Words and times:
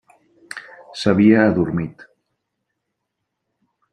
S'havia 1.01 1.43
adormit. 1.51 2.03